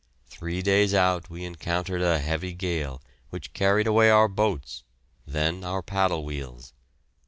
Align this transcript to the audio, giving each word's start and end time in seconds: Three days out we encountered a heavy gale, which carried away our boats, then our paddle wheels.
Three 0.25 0.63
days 0.63 0.95
out 0.95 1.29
we 1.29 1.45
encountered 1.45 2.01
a 2.01 2.17
heavy 2.17 2.53
gale, 2.53 3.03
which 3.29 3.53
carried 3.53 3.85
away 3.85 4.09
our 4.09 4.27
boats, 4.27 4.83
then 5.27 5.63
our 5.63 5.83
paddle 5.83 6.25
wheels. 6.25 6.73